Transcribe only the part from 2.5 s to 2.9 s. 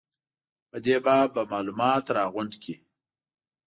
کړي.